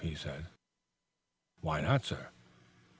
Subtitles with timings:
[0.01, 0.47] he said.
[1.61, 2.29] "Why not, sir?"